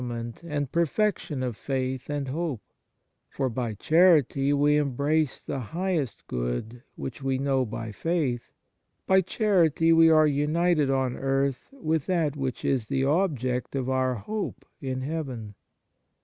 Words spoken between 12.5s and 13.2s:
is the